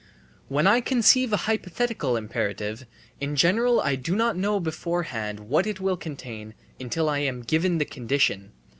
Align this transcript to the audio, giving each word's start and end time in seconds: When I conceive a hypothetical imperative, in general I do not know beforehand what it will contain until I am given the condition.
When 0.47 0.65
I 0.65 0.81
conceive 0.81 1.31
a 1.31 1.37
hypothetical 1.45 2.17
imperative, 2.17 2.87
in 3.19 3.35
general 3.35 3.79
I 3.79 3.95
do 3.95 4.15
not 4.15 4.35
know 4.35 4.59
beforehand 4.59 5.41
what 5.41 5.67
it 5.67 5.79
will 5.79 5.95
contain 5.95 6.55
until 6.79 7.07
I 7.07 7.19
am 7.19 7.43
given 7.43 7.77
the 7.77 7.85
condition. 7.85 8.51